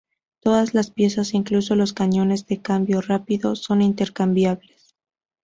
[0.39, 4.95] Todas las piezas, incluso los cañones de cambio rápido, son intercambiables.